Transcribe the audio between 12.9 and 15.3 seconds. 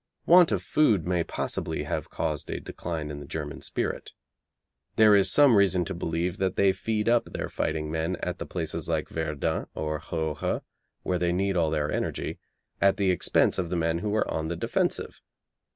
the expense of the men who are on the defensive.